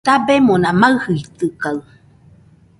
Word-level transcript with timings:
Dabemona 0.05 0.69
maɨjitɨkaɨ 0.81 1.77